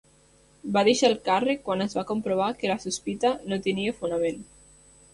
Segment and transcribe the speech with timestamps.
[0.77, 4.47] Va deixar el càrrec quan es va comprovar que la sospita no tenia fonament.